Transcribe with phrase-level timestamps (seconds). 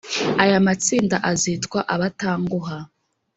[0.43, 2.77] aya matsinda azitwa abatanguha